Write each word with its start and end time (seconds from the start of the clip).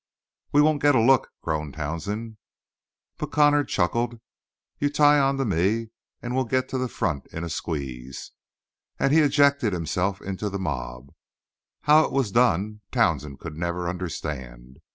"We 0.51 0.63
won't 0.63 0.81
get 0.81 0.95
a 0.95 0.99
look," 0.99 1.29
groaned 1.43 1.75
Townsend. 1.75 2.37
But 3.19 3.27
Connor 3.31 3.63
chuckled: 3.63 4.19
"You 4.79 4.89
tie 4.89 5.19
on 5.19 5.37
to 5.37 5.45
me 5.45 5.91
and 6.23 6.33
we'll 6.33 6.45
get 6.45 6.67
to 6.69 6.79
the 6.79 6.87
front 6.89 7.27
in 7.27 7.43
a 7.43 7.49
squeeze." 7.49 8.31
And 8.97 9.13
he 9.13 9.19
ejected 9.19 9.73
himself 9.73 10.19
into 10.19 10.49
the 10.49 10.57
mob. 10.57 11.13
How 11.81 12.03
it 12.05 12.11
was 12.11 12.31
done 12.31 12.81
Townsend 12.91 13.41
could 13.41 13.55
never 13.55 13.87
understand. 13.87 14.77